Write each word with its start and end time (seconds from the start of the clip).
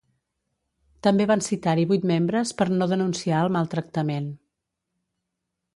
També 1.07 1.27
van 1.31 1.43
citar-hi 1.47 1.85
vuit 1.91 2.07
membres 2.13 2.55
per 2.61 2.67
no 2.79 2.89
denunciar 2.95 3.45
el 3.45 3.55
maltractament. 3.59 4.33